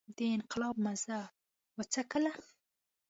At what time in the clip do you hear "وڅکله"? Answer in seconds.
1.77-2.31